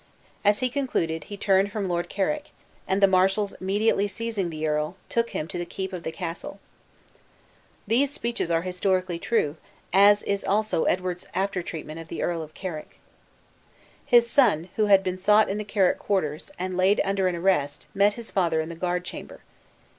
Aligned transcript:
As 0.43 0.61
he 0.61 0.69
concluded 0.69 1.25
he 1.25 1.37
turned 1.37 1.71
from 1.71 1.87
Lord 1.87 2.09
Carrick; 2.09 2.49
and 2.87 3.03
the 3.03 3.07
marshals 3.07 3.53
immediately 3.61 4.07
seizing 4.07 4.49
the 4.49 4.65
earl, 4.65 4.95
took 5.09 5.29
him 5.29 5.47
to 5.49 5.59
the 5.59 5.63
keep 5.67 5.93
of 5.93 6.01
the 6.01 6.11
castle. 6.11 6.59
These 7.85 8.11
speeches 8.11 8.49
are 8.49 8.63
historically 8.63 9.19
true; 9.19 9.57
as 9.93 10.23
is 10.23 10.43
also 10.43 10.85
Edward's 10.85 11.27
after 11.35 11.61
treatment 11.61 11.99
of 11.99 12.07
the 12.07 12.23
Earl 12.23 12.41
of 12.41 12.55
Carrick. 12.55 12.97
His 14.03 14.27
son, 14.27 14.69
who 14.75 14.87
had 14.87 15.03
been 15.03 15.19
sought 15.19 15.47
in 15.49 15.59
the 15.59 15.63
Carrick 15.63 15.99
quarters, 15.99 16.49
and 16.57 16.75
laid 16.75 16.99
under 17.05 17.27
an 17.27 17.35
arrest, 17.35 17.85
met 17.93 18.13
his 18.13 18.31
father 18.31 18.59
in 18.59 18.69
the 18.69 18.73
guard 18.73 19.05
chamber. 19.05 19.41